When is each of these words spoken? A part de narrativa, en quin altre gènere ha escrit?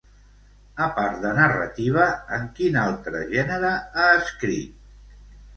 A 0.85 0.85
part 0.99 1.19
de 1.25 1.33
narrativa, 1.39 2.07
en 2.39 2.49
quin 2.61 2.79
altre 2.85 3.21
gènere 3.37 3.75
ha 3.81 4.09
escrit? 4.15 4.85